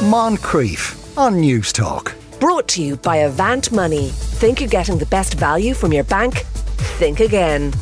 Moncrieff 0.00 1.18
on 1.18 1.34
Newstalk. 1.34 2.14
Brought 2.40 2.66
to 2.68 2.82
you 2.82 2.96
by 2.96 3.16
Avant 3.16 3.70
Money. 3.70 4.08
Think 4.08 4.58
you're 4.58 4.68
getting 4.70 4.96
the 4.96 5.04
best 5.04 5.34
value 5.34 5.74
from 5.74 5.92
your 5.92 6.04
bank? 6.04 6.38
Think 6.96 7.20
again. 7.20 7.74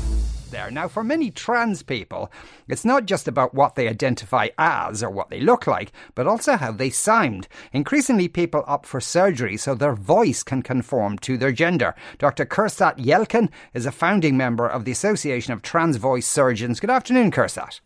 There. 0.50 0.68
Now, 0.68 0.88
for 0.88 1.04
many 1.04 1.30
trans 1.30 1.84
people, 1.84 2.32
it's 2.66 2.84
not 2.84 3.06
just 3.06 3.28
about 3.28 3.54
what 3.54 3.76
they 3.76 3.86
identify 3.86 4.48
as 4.58 5.00
or 5.00 5.10
what 5.10 5.30
they 5.30 5.38
look 5.38 5.68
like, 5.68 5.92
but 6.16 6.26
also 6.26 6.56
how 6.56 6.72
they 6.72 6.90
sound. 6.90 7.46
Increasingly, 7.72 8.26
people 8.26 8.64
opt 8.66 8.86
for 8.86 9.00
surgery 9.00 9.56
so 9.56 9.76
their 9.76 9.94
voice 9.94 10.42
can 10.42 10.62
conform 10.62 11.18
to 11.18 11.38
their 11.38 11.52
gender. 11.52 11.94
Dr. 12.18 12.46
Kursat 12.46 12.98
Yelken 12.98 13.48
is 13.74 13.86
a 13.86 13.92
founding 13.92 14.36
member 14.36 14.66
of 14.66 14.84
the 14.84 14.90
Association 14.90 15.52
of 15.52 15.62
Trans 15.62 15.98
Voice 15.98 16.26
Surgeons. 16.26 16.80
Good 16.80 16.90
afternoon, 16.90 17.30
Kursat. 17.30 17.78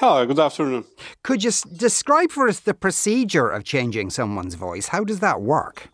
Hello, 0.00 0.26
good 0.26 0.38
afternoon. 0.38 0.84
Could 1.22 1.42
you 1.44 1.48
s- 1.48 1.62
describe 1.62 2.30
for 2.30 2.48
us 2.48 2.60
the 2.60 2.74
procedure 2.74 3.48
of 3.48 3.64
changing 3.64 4.10
someone's 4.10 4.54
voice? 4.54 4.88
How 4.88 5.04
does 5.04 5.20
that 5.20 5.40
work? 5.40 5.88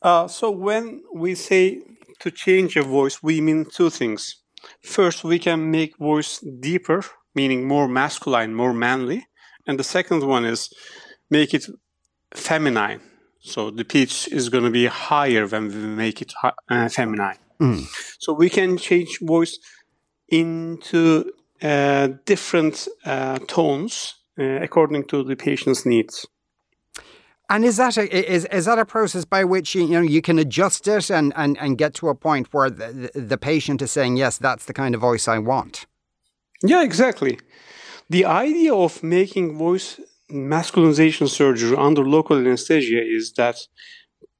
Uh, 0.00 0.26
so, 0.26 0.50
when 0.50 1.02
we 1.14 1.34
say 1.34 1.80
to 2.20 2.30
change 2.30 2.76
a 2.76 2.82
voice, 2.82 3.22
we 3.22 3.40
mean 3.40 3.64
two 3.64 3.90
things. 3.90 4.36
First, 4.82 5.22
we 5.24 5.38
can 5.38 5.70
make 5.70 5.96
voice 5.98 6.38
deeper, 6.60 7.04
meaning 7.34 7.66
more 7.66 7.88
masculine, 7.88 8.54
more 8.54 8.72
manly. 8.72 9.26
And 9.66 9.78
the 9.78 9.84
second 9.84 10.24
one 10.26 10.44
is 10.44 10.72
make 11.30 11.54
it 11.54 11.66
feminine. 12.34 13.00
So 13.40 13.70
the 13.70 13.84
pitch 13.84 14.28
is 14.28 14.48
going 14.48 14.64
to 14.64 14.70
be 14.70 14.86
higher 14.86 15.46
when 15.46 15.68
we 15.68 15.74
make 15.74 16.22
it 16.22 16.32
uh, 16.68 16.88
feminine. 16.88 17.38
So 18.18 18.32
we 18.32 18.48
can 18.50 18.76
change 18.76 19.18
voice 19.20 19.58
into 20.28 21.32
different 21.62 22.88
uh, 23.04 23.38
tones 23.46 24.14
uh, 24.38 24.42
according 24.62 25.04
to 25.04 25.22
the 25.22 25.36
patient's 25.36 25.86
needs. 25.86 26.26
And 27.48 27.64
is 27.64 27.76
that 27.76 27.98
a, 27.98 28.34
is 28.34 28.46
is 28.46 28.64
that 28.64 28.78
a 28.78 28.86
process 28.86 29.26
by 29.26 29.44
which 29.44 29.74
you, 29.74 29.86
know 29.86 30.00
you 30.00 30.22
can 30.22 30.38
adjust 30.38 30.88
it 30.88 31.10
and, 31.10 31.32
and, 31.36 31.58
and 31.58 31.76
get 31.76 31.92
to 31.94 32.08
a 32.08 32.14
point 32.14 32.48
where 32.52 32.70
the, 32.70 33.10
the 33.14 33.36
patient 33.36 33.82
is 33.82 33.90
saying 33.92 34.16
yes, 34.16 34.38
that's 34.38 34.64
the 34.64 34.72
kind 34.72 34.94
of 34.94 35.02
voice 35.02 35.28
I 35.28 35.38
want? 35.38 35.86
Yeah, 36.62 36.82
exactly. 36.82 37.38
The 38.08 38.24
idea 38.24 38.74
of 38.74 39.02
making 39.02 39.58
voice 39.58 40.00
masculinization 40.30 41.28
surgery 41.28 41.76
under 41.76 42.02
local 42.02 42.38
anesthesia 42.38 43.02
is 43.02 43.34
that 43.34 43.56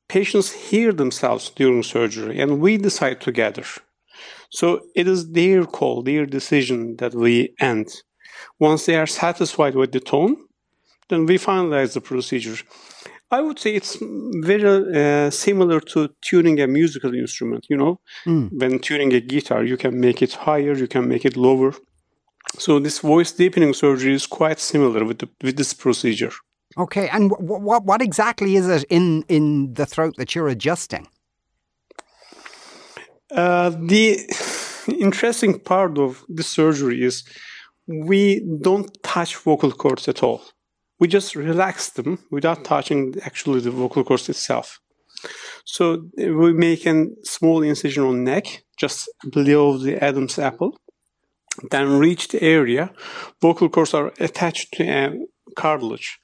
patients 0.08 0.52
hear 0.52 0.92
themselves 0.92 1.50
during 1.50 1.82
surgery 1.82 2.40
and 2.40 2.60
we 2.60 2.78
decide 2.78 3.20
together. 3.20 3.64
So 4.58 4.66
it 4.94 5.08
is 5.08 5.20
their 5.32 5.64
call, 5.64 6.02
their 6.02 6.26
decision 6.26 6.96
that 6.96 7.14
we 7.14 7.54
end. 7.58 7.88
Once 8.58 8.84
they 8.86 8.96
are 8.96 9.06
satisfied 9.06 9.74
with 9.74 9.92
the 9.92 10.00
tone, 10.00 10.36
then 11.08 11.24
we 11.26 11.38
finalize 11.38 11.94
the 11.94 12.02
procedure. 12.02 12.58
I 13.30 13.40
would 13.40 13.58
say 13.58 13.74
it's 13.74 13.96
very 14.52 14.64
uh, 14.66 15.30
similar 15.30 15.80
to 15.92 16.10
tuning 16.20 16.60
a 16.60 16.66
musical 16.66 17.14
instrument. 17.14 17.66
You 17.70 17.78
know, 17.78 18.00
when 18.60 18.78
tuning 18.78 19.14
a 19.14 19.20
guitar, 19.20 19.64
you 19.64 19.78
can 19.78 19.98
make 19.98 20.20
it 20.20 20.34
higher, 20.34 20.74
you 20.74 20.86
can 20.86 21.08
make 21.08 21.24
it 21.24 21.36
lower. 21.36 21.72
So 22.58 22.78
this 22.78 22.98
voice 22.98 23.32
deepening 23.32 23.72
surgery 23.72 24.14
is 24.14 24.26
quite 24.26 24.60
similar 24.60 25.02
with 25.06 25.20
the, 25.20 25.28
with 25.42 25.56
this 25.56 25.72
procedure. 25.72 26.32
Okay, 26.76 27.08
and 27.08 27.30
what 27.30 27.62
what 27.62 27.84
what 27.84 28.02
exactly 28.02 28.56
is 28.56 28.68
it 28.68 28.84
in 28.88 29.24
in 29.28 29.74
the 29.74 29.86
throat 29.86 30.14
that 30.18 30.34
you're 30.34 30.48
adjusting? 30.48 31.06
Uh, 33.34 33.70
the 33.70 34.18
interesting 34.98 35.58
part 35.58 35.98
of 35.98 36.24
the 36.28 36.42
surgery 36.42 37.02
is 37.02 37.24
we 37.86 38.44
don't 38.60 38.90
touch 39.02 39.36
vocal 39.36 39.72
cords 39.72 40.08
at 40.08 40.22
all. 40.22 40.42
We 41.00 41.08
just 41.08 41.34
relax 41.34 41.90
them 41.90 42.18
without 42.30 42.64
touching 42.64 43.14
actually 43.22 43.60
the 43.60 43.70
vocal 43.70 44.04
cords 44.04 44.28
itself. 44.28 44.78
So 45.64 46.08
uh, 46.20 46.32
we 46.32 46.52
make 46.52 46.86
a 46.86 47.06
small 47.24 47.62
incision 47.62 48.04
on 48.04 48.24
neck, 48.24 48.64
just 48.78 49.08
below 49.30 49.78
the 49.78 50.02
Adam's 50.02 50.38
apple. 50.38 50.76
Then 51.70 51.98
reach 51.98 52.28
the 52.28 52.42
area. 52.42 52.92
Vocal 53.40 53.68
cords 53.68 53.94
are 53.94 54.12
attached 54.18 54.72
to 54.74 54.84
a 54.84 55.12
cartilage. 55.56 56.18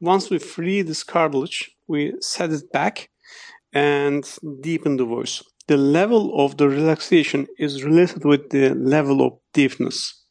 Once 0.00 0.30
we 0.30 0.38
free 0.38 0.82
this 0.82 1.04
cartilage, 1.04 1.70
we 1.86 2.14
set 2.20 2.50
it 2.50 2.70
back 2.72 3.08
and 3.72 4.24
deepen 4.60 4.96
the 4.96 5.04
voice. 5.04 5.42
The 5.72 5.78
level 5.78 6.44
of 6.44 6.58
the 6.58 6.68
relaxation 6.68 7.46
is 7.58 7.82
related 7.82 8.26
with 8.26 8.50
the 8.50 8.74
level 8.74 9.22
of 9.26 9.32
deepness. 9.54 10.22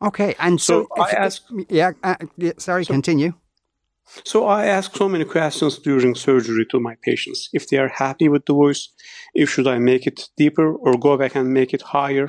Okay, 0.00 0.36
and 0.38 0.60
so, 0.60 0.86
So 0.96 1.02
I 1.02 1.10
ask- 1.10 1.42
yeah, 1.68 1.90
uh, 2.04 2.14
yeah, 2.36 2.52
sorry, 2.58 2.84
continue. 2.84 3.32
So 4.24 4.46
I 4.46 4.66
ask 4.66 4.94
so 4.94 5.08
many 5.08 5.24
questions 5.24 5.78
during 5.80 6.14
surgery 6.14 6.66
to 6.70 6.78
my 6.78 6.94
patients. 7.02 7.48
If 7.52 7.66
they 7.66 7.78
are 7.78 7.88
happy 7.88 8.28
with 8.28 8.44
the 8.46 8.52
voice, 8.52 8.90
if 9.34 9.50
should 9.50 9.66
I 9.66 9.78
make 9.80 10.06
it 10.06 10.28
deeper 10.36 10.72
or 10.72 10.96
go 10.98 11.16
back 11.16 11.34
and 11.34 11.52
make 11.52 11.74
it 11.74 11.82
higher. 11.82 12.28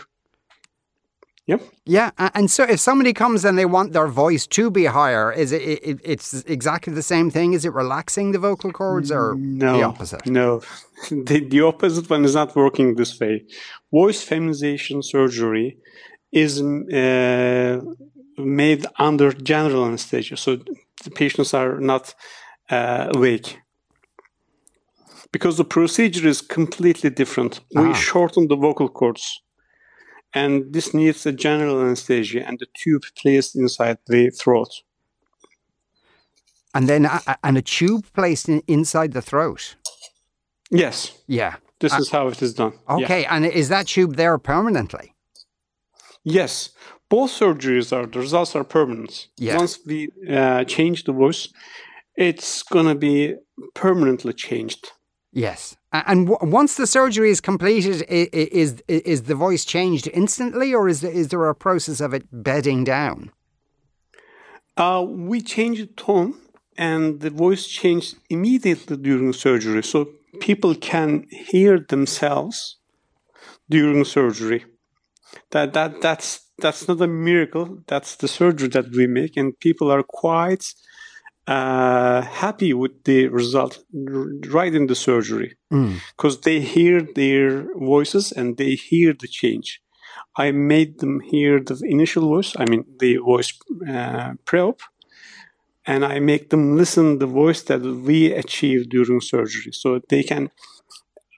Yep. 1.47 1.61
Yeah, 1.85 2.09
and 2.33 2.49
so 2.49 2.63
if 2.63 2.79
somebody 2.79 3.13
comes 3.13 3.45
and 3.45 3.55
they 3.55 3.65
want 3.67 3.93
their 3.93 4.07
voice 4.07 4.47
to 4.47 4.71
be 4.71 4.85
higher, 4.85 5.31
is 5.31 5.51
it, 5.51 5.61
it 5.61 5.99
it's 6.03 6.33
exactly 6.47 6.91
the 6.93 7.03
same 7.03 7.29
thing? 7.29 7.53
Is 7.53 7.65
it 7.65 7.73
relaxing 7.73 8.31
the 8.31 8.39
vocal 8.39 8.71
cords 8.71 9.11
or 9.11 9.35
No. 9.37 9.77
the 9.77 9.83
opposite? 9.83 10.25
No. 10.25 10.61
The, 11.11 11.45
the 11.47 11.61
opposite 11.61 12.09
one 12.09 12.25
is 12.25 12.33
not 12.33 12.55
working 12.55 12.95
this 12.95 13.19
way. 13.19 13.43
Voice 13.91 14.23
feminization 14.23 15.03
surgery 15.03 15.77
is 16.31 16.61
uh, 16.61 17.81
made 18.37 18.85
under 18.97 19.31
general 19.33 19.85
anesthesia. 19.85 20.37
So 20.37 20.55
the 21.03 21.11
patients 21.11 21.53
are 21.53 21.79
not 21.79 22.15
uh, 22.71 23.11
awake. 23.15 23.59
Because 25.31 25.57
the 25.57 25.65
procedure 25.65 26.27
is 26.27 26.41
completely 26.41 27.09
different. 27.11 27.59
We 27.75 27.89
Ah. 27.89 27.93
shorten 27.93 28.47
the 28.47 28.55
vocal 28.55 28.89
cords. 28.89 29.41
And 30.35 30.73
this 30.73 30.93
needs 30.93 31.25
a 31.25 31.31
general 31.31 31.81
anesthesia 31.81 32.45
and 32.45 32.59
the 32.59 32.67
tube 32.73 33.03
placed 33.21 33.55
inside 33.55 33.97
the 34.07 34.29
throat. 34.29 34.69
And 36.73 36.89
then 36.89 37.05
a, 37.05 37.21
a- 37.25 37.37
and 37.43 37.57
a 37.57 37.61
tube 37.61 38.05
placed 38.13 38.49
in, 38.49 38.61
inside 38.67 39.13
the 39.13 39.21
throat. 39.21 39.75
Yes, 40.69 41.17
Yeah. 41.27 41.55
this 41.79 41.93
is 41.93 42.09
how 42.11 42.27
it 42.27 42.41
is 42.41 42.53
done. 42.53 42.73
Yeah. 42.89 42.95
Okay, 43.05 43.25
and 43.25 43.45
is 43.45 43.69
that 43.69 43.87
tube 43.87 44.15
there 44.17 44.37
permanently? 44.37 45.13
Yes, 46.23 46.69
both 47.09 47.31
surgeries 47.31 47.93
are 47.95 48.05
the 48.07 48.19
results 48.19 48.55
are 48.55 48.63
permanent. 48.63 49.27
Yeah. 49.37 49.57
Once 49.57 49.79
we 49.85 50.09
uh, 50.29 50.63
change 50.65 51.03
the 51.05 51.13
voice, 51.13 51.47
it's 52.17 52.63
gonna 52.63 52.95
be 52.95 53.35
permanently 53.73 54.33
changed. 54.33 54.91
Yes. 55.35 55.75
And 55.91 56.29
w- 56.29 56.51
once 56.51 56.77
the 56.77 56.87
surgery 56.87 57.29
is 57.29 57.41
completed, 57.41 58.05
is 58.09 58.81
is 58.87 59.23
the 59.23 59.35
voice 59.35 59.65
changed 59.65 60.07
instantly, 60.13 60.73
or 60.73 60.87
is 60.87 61.01
there, 61.01 61.11
is 61.11 61.27
there 61.27 61.45
a 61.49 61.53
process 61.53 61.99
of 61.99 62.13
it 62.13 62.23
bedding 62.31 62.85
down? 62.85 63.31
Uh, 64.77 65.05
we 65.07 65.41
change 65.41 65.79
the 65.79 65.87
tone, 65.87 66.35
and 66.77 67.19
the 67.19 67.29
voice 67.29 67.67
changed 67.67 68.15
immediately 68.29 68.95
during 68.95 69.33
surgery, 69.33 69.83
so 69.83 70.07
people 70.39 70.73
can 70.73 71.25
hear 71.29 71.79
themselves 71.79 72.77
during 73.69 74.05
surgery. 74.05 74.63
That 75.51 75.73
that 75.73 76.01
that's 76.01 76.29
that's 76.59 76.87
not 76.87 77.01
a 77.01 77.07
miracle. 77.07 77.83
That's 77.87 78.15
the 78.15 78.29
surgery 78.29 78.69
that 78.69 78.89
we 78.91 79.05
make, 79.05 79.35
and 79.35 79.59
people 79.59 79.91
are 79.91 80.03
quite 80.03 80.73
uh, 81.47 82.21
happy 82.21 82.73
with 82.73 83.03
the 83.03 83.27
result 83.27 83.83
right 83.93 84.73
in 84.73 84.87
the 84.87 84.95
surgery 84.95 85.55
because 86.15 86.41
they 86.41 86.59
hear 86.59 87.01
their 87.15 87.67
voices 87.77 88.31
and 88.31 88.57
they 88.57 88.75
hear 88.75 89.13
the 89.13 89.27
change. 89.27 89.81
I 90.37 90.51
made 90.51 90.99
them 90.99 91.19
hear 91.21 91.59
the 91.59 91.79
initial 91.85 92.27
voice, 92.27 92.53
I 92.57 92.65
mean 92.69 92.85
the 92.99 93.17
voice 93.17 93.53
uh, 93.89 94.33
pre-op, 94.45 94.81
and 95.85 96.03
I 96.05 96.19
make 96.19 96.49
them 96.49 96.75
listen 96.77 97.19
the 97.19 97.27
voice 97.27 97.61
that 97.63 97.81
we 97.81 98.31
achieved 98.31 98.89
during 98.89 99.21
surgery, 99.21 99.71
so 99.71 100.01
they 100.09 100.23
can 100.23 100.49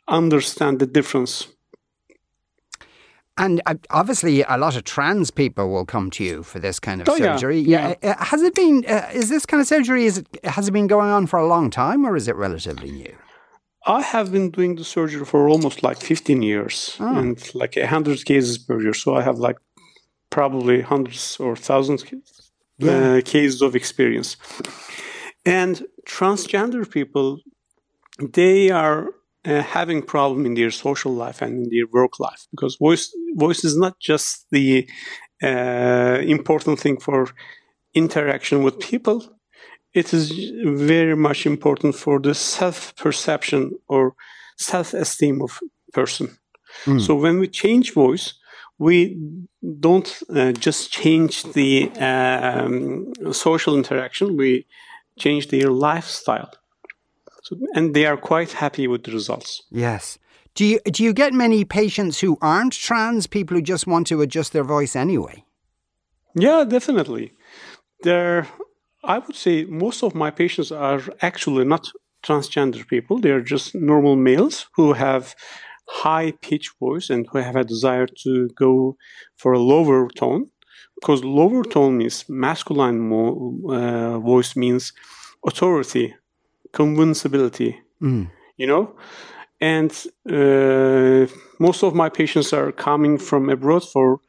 understand 0.07 0.79
the 0.79 0.87
difference. 0.87 1.47
And 3.37 3.61
uh, 3.65 3.75
obviously, 3.89 4.43
a 4.43 4.57
lot 4.57 4.75
of 4.75 4.83
trans 4.83 5.31
people 5.31 5.69
will 5.69 5.85
come 5.85 6.09
to 6.11 6.23
you 6.23 6.43
for 6.43 6.59
this 6.59 6.79
kind 6.79 7.01
of 7.01 7.09
Oh, 7.09 7.15
yeah, 7.15 7.35
surgery. 7.35 7.59
Uh, 7.75 8.15
has 8.23 8.41
it 8.41 8.55
been? 8.55 8.83
Uh, 8.87 9.09
is 9.13 9.29
this 9.29 9.45
kind 9.45 9.61
of 9.61 9.67
surgery? 9.67 10.05
Is 10.05 10.17
it 10.19 10.27
has 10.43 10.67
it 10.67 10.71
been 10.71 10.87
going 10.87 11.09
on 11.09 11.27
for 11.27 11.37
a 11.39 11.47
long 11.47 11.69
time, 11.69 12.05
or 12.05 12.15
is 12.15 12.27
it 12.27 12.35
relatively 12.35 12.91
new? 12.91 13.15
I 13.85 14.01
have 14.01 14.31
been 14.31 14.51
doing 14.51 14.75
the 14.75 14.83
surgery 14.83 15.23
for 15.25 15.47
almost 15.47 15.81
like 15.81 16.01
15 16.01 16.41
years 16.41 16.97
and 16.99 17.39
like 17.55 17.77
100 17.77 18.25
cases 18.25 18.57
per 18.57 18.81
year. 18.81 18.93
So 18.93 19.15
I 19.15 19.21
have 19.21 19.37
like 19.39 19.55
probably 20.29 20.81
hundreds 20.81 21.37
or 21.39 21.55
thousands 21.55 22.03
uh, 22.83 23.21
cases 23.23 23.61
of 23.61 23.75
experience. 23.75 24.35
And 25.45 25.85
transgender 26.05 26.89
people, 26.89 27.39
they 28.33 28.69
are 28.71 29.11
uh, 29.47 29.61
having 29.63 30.01
problem 30.01 30.45
in 30.45 30.53
their 30.55 30.71
social 30.71 31.13
life 31.13 31.41
and 31.41 31.53
in 31.63 31.69
their 31.71 31.87
work 31.91 32.19
life 32.19 32.47
because 32.51 32.75
voice 32.75 33.05
voice 33.35 33.63
is 33.63 33.75
not 33.77 33.99
just 33.99 34.45
the 34.51 34.87
uh, 35.43 36.19
important 36.37 36.79
thing 36.79 36.99
for 36.99 37.29
interaction 37.93 38.63
with 38.63 38.79
people. 38.79 39.19
it 39.93 40.13
is 40.13 40.31
very 40.63 41.15
much 41.15 41.45
important 41.45 41.95
for 41.95 42.19
the 42.19 42.33
self 42.33 42.95
perception 42.95 43.71
or 43.87 44.13
self 44.57 44.93
esteem 44.93 45.41
of 45.41 45.59
person. 45.93 46.27
So 46.99 47.15
when 47.15 47.39
we 47.39 47.47
change 47.47 47.93
voice, 47.93 48.33
we 48.77 49.17
don't 49.79 50.21
uh, 50.29 50.51
just 50.51 50.91
change 50.91 51.43
the 51.53 51.89
um, 51.99 53.11
social 53.31 53.75
interaction, 53.75 54.37
we 54.37 54.67
change 55.17 55.47
their 55.47 55.71
lifestyle. 55.71 56.51
So, 57.47 57.55
and 57.73 57.93
they 57.93 58.05
are 58.05 58.17
quite 58.17 58.51
happy 58.51 58.87
with 58.87 59.03
the 59.03 59.13
results. 59.13 59.63
Yes. 59.71 60.19
Do 60.53 60.65
you 60.65 60.79
do 60.91 61.03
you 61.03 61.13
get 61.13 61.33
many 61.33 61.63
patients 61.63 62.19
who 62.19 62.37
aren't 62.41 62.73
trans, 62.73 63.25
people 63.27 63.55
who 63.55 63.61
just 63.61 63.87
want 63.87 64.07
to 64.07 64.21
adjust 64.21 64.51
their 64.51 64.65
voice 64.65 64.95
anyway? 64.95 65.45
Yeah, 66.35 66.65
definitely. 66.67 67.33
There, 68.03 68.47
I 69.03 69.19
would 69.19 69.35
say 69.35 69.65
most 69.65 70.03
of 70.03 70.13
my 70.13 70.29
patients 70.29 70.71
are 70.71 71.01
actually 71.21 71.63
not 71.63 71.87
transgender 72.21 72.85
people. 72.85 73.19
They 73.19 73.31
are 73.31 73.41
just 73.41 73.75
normal 73.75 74.15
males 74.15 74.67
who 74.75 74.93
have 74.93 75.35
high 75.87 76.33
pitch 76.41 76.71
voice 76.81 77.09
and 77.09 77.25
who 77.31 77.37
have 77.37 77.55
a 77.55 77.63
desire 77.63 78.07
to 78.23 78.49
go 78.55 78.97
for 79.37 79.53
a 79.53 79.59
lower 79.59 80.09
tone. 80.09 80.49
Because 80.99 81.23
lower 81.23 81.63
tone 81.63 81.97
means 81.99 82.25
masculine 82.27 82.99
mo- 82.99 83.61
uh, 83.69 84.19
voice 84.19 84.55
means 84.55 84.91
authority, 85.45 86.15
convincibility, 86.73 87.79
you 88.57 88.67
know? 88.67 88.95
And 89.59 89.91
uh, 90.29 91.25
most 91.59 91.83
of 91.83 91.95
my 91.95 92.09
patients 92.09 92.53
are 92.53 92.71
coming 92.71 93.17
from 93.17 93.49
abroad 93.49 93.83
for 93.83 94.19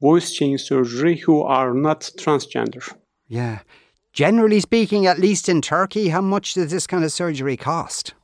voice 0.00 0.32
change 0.32 0.62
surgery 0.62 1.16
who 1.16 1.42
are 1.42 1.72
not 1.72 2.10
transgender. 2.18 2.92
Yeah. 3.28 3.60
Generally 4.12 4.60
speaking, 4.60 5.06
at 5.06 5.18
least 5.18 5.48
in 5.48 5.62
Turkey, 5.62 6.08
how 6.08 6.20
much 6.20 6.54
does 6.54 6.70
this 6.70 6.86
kind 6.86 7.04
of 7.04 7.12
surgery 7.12 7.56
cost? 7.56 8.14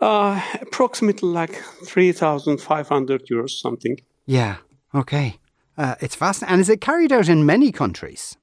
Uh, 0.00 0.40
approximately 0.60 1.28
like 1.28 1.54
3,500 1.86 3.26
euros 3.26 3.50
something. 3.50 3.96
Yeah. 4.26 4.56
Okay. 4.94 5.38
Uh, 5.78 5.94
it's 6.00 6.14
fascinating. 6.14 6.52
And 6.52 6.60
is 6.60 6.68
it 6.68 6.80
carried 6.80 7.10
out 7.10 7.28
in 7.28 7.46
many 7.46 7.72
countries? 7.72 8.36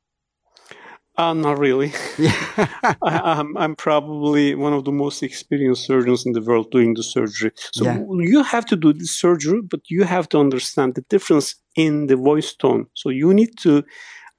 Uh, 1.17 1.33
not 1.33 1.59
really. 1.59 1.91
I, 2.17 2.95
I'm, 3.03 3.55
I'm 3.57 3.75
probably 3.75 4.55
one 4.55 4.73
of 4.73 4.85
the 4.85 4.91
most 4.91 5.21
experienced 5.23 5.85
surgeons 5.85 6.25
in 6.25 6.31
the 6.33 6.41
world 6.41 6.71
doing 6.71 6.93
the 6.93 7.03
surgery. 7.03 7.51
So 7.73 7.83
Yeah. 7.85 7.99
you 8.19 8.43
have 8.43 8.65
to 8.67 8.75
do 8.75 8.93
the 8.93 9.05
surgery, 9.05 9.61
but 9.61 9.81
you 9.89 10.03
have 10.03 10.27
to 10.29 10.39
understand 10.39 10.95
the 10.95 11.01
difference 11.09 11.55
in 11.75 12.07
the 12.07 12.15
voice 12.15 12.53
tone. 12.53 12.87
So 12.95 13.09
you 13.09 13.33
need 13.33 13.57
to 13.59 13.83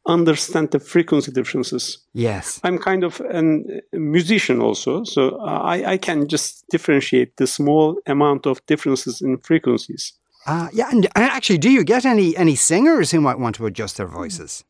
understand 0.08 0.70
the 0.70 0.80
frequency 0.80 1.30
differences. 1.30 1.98
Yes. 2.14 2.58
I'm 2.64 2.78
kind 2.78 3.04
of 3.04 3.20
an- 3.20 3.80
a 3.92 3.98
musician 3.98 4.60
also, 4.60 5.04
so 5.04 5.38
I, 5.40 5.92
I 5.92 5.96
can 5.98 6.26
just 6.26 6.64
differentiate 6.70 7.36
the 7.36 7.46
small 7.46 7.98
amount 8.06 8.46
of 8.46 8.64
differences 8.66 9.20
in 9.20 9.38
frequencies. 9.38 10.12
Uh, 10.46 10.68
yeah. 10.72 10.88
And 10.90 11.06
and 11.14 11.24
actually, 11.24 11.58
do 11.58 11.70
you 11.70 11.84
get 11.84 12.04
any 12.04 12.36
any 12.36 12.56
singers 12.56 13.12
who 13.12 13.20
might 13.20 13.38
want 13.38 13.54
to 13.56 13.66
adjust 13.66 13.96
their 13.96 14.08
voices? 14.08 14.64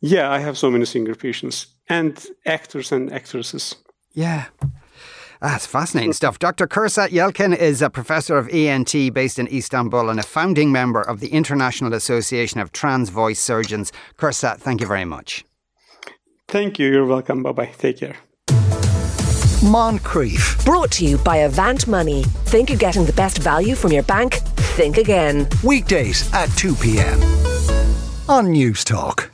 Yeah, 0.00 0.30
I 0.30 0.38
have 0.38 0.56
so 0.56 0.70
many 0.70 0.84
singer 0.84 1.14
patients 1.14 1.66
and 1.88 2.24
actors 2.46 2.92
and 2.92 3.12
actresses. 3.12 3.74
Yeah. 4.12 4.46
Ah, 5.40 5.50
That's 5.52 5.66
fascinating 5.66 6.12
stuff. 6.12 6.38
Dr. 6.38 6.66
Kursat 6.66 7.08
Yelken 7.10 7.56
is 7.56 7.80
a 7.82 7.90
professor 7.90 8.36
of 8.36 8.48
ENT 8.48 8.92
based 9.14 9.38
in 9.38 9.46
Istanbul 9.48 10.10
and 10.10 10.18
a 10.18 10.22
founding 10.24 10.72
member 10.72 11.00
of 11.00 11.20
the 11.20 11.28
International 11.28 11.94
Association 11.94 12.60
of 12.60 12.72
Trans 12.72 13.08
Voice 13.10 13.38
Surgeons. 13.40 13.92
Kursat, 14.16 14.58
thank 14.58 14.80
you 14.80 14.86
very 14.86 15.04
much. 15.04 15.44
Thank 16.48 16.78
you. 16.78 16.90
You're 16.90 17.06
welcome. 17.06 17.42
Bye 17.42 17.52
bye. 17.52 17.70
Take 17.78 17.98
care. 17.98 18.16
Moncrieff. 19.62 20.64
Brought 20.64 20.90
to 20.92 21.04
you 21.04 21.18
by 21.18 21.38
Avant 21.38 21.86
Money. 21.88 22.22
Think 22.46 22.70
you're 22.70 22.78
getting 22.78 23.04
the 23.04 23.12
best 23.12 23.38
value 23.38 23.74
from 23.74 23.92
your 23.92 24.04
bank? 24.04 24.34
Think 24.76 24.96
again. 24.98 25.48
Weekdays 25.64 26.32
at 26.32 26.46
2 26.56 26.74
p.m. 26.76 27.20
on 28.28 28.50
News 28.52 28.84
Talk. 28.84 29.30